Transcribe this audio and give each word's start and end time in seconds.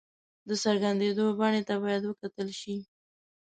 د 0.47 0.49
څرګندېدو 0.63 1.25
بڼې 1.39 1.61
ته 1.67 1.75
باید 1.83 2.03
وکتل 2.05 2.49
شي. 2.59 2.77